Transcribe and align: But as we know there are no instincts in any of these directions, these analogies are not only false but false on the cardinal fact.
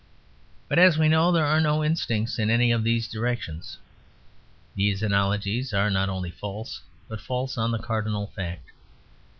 But 0.67 0.79
as 0.79 0.97
we 0.97 1.07
know 1.09 1.31
there 1.31 1.45
are 1.45 1.61
no 1.61 1.83
instincts 1.83 2.39
in 2.39 2.49
any 2.49 2.71
of 2.71 2.83
these 2.83 3.07
directions, 3.07 3.77
these 4.73 5.03
analogies 5.03 5.75
are 5.75 5.91
not 5.91 6.09
only 6.09 6.31
false 6.31 6.81
but 7.07 7.21
false 7.21 7.55
on 7.55 7.69
the 7.69 7.77
cardinal 7.77 8.25
fact. 8.35 8.71